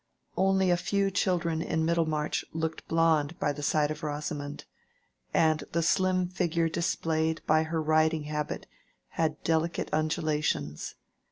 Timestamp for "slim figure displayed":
5.83-7.41